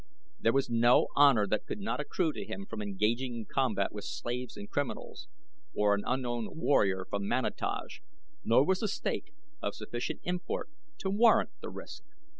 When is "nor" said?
8.43-8.65